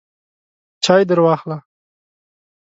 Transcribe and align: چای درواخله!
چای 0.83 1.01
درواخله! 1.09 1.57